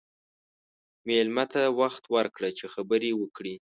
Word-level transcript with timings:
مېلمه 1.07 1.45
ته 1.53 1.61
وخت 1.79 2.03
ورکړه 2.15 2.49
چې 2.57 2.65
خبرې 2.73 3.11
وکړي. 3.21 3.55